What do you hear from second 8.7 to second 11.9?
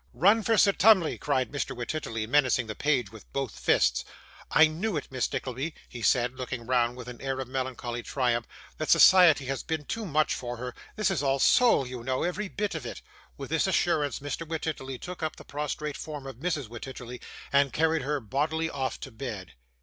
'that society has been too much for her. This is all soul,